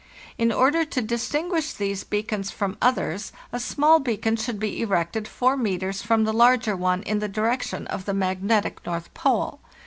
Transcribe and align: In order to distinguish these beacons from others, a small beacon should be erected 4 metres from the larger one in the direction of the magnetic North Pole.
In 0.35 0.51
order 0.51 0.83
to 0.83 1.01
distinguish 1.03 1.73
these 1.73 2.03
beacons 2.03 2.49
from 2.49 2.75
others, 2.81 3.31
a 3.53 3.59
small 3.59 3.99
beacon 3.99 4.35
should 4.35 4.59
be 4.59 4.81
erected 4.81 5.27
4 5.27 5.55
metres 5.55 6.01
from 6.01 6.23
the 6.23 6.33
larger 6.33 6.75
one 6.75 7.03
in 7.03 7.19
the 7.19 7.27
direction 7.29 7.85
of 7.85 8.05
the 8.05 8.13
magnetic 8.15 8.83
North 8.83 9.13
Pole. 9.13 9.59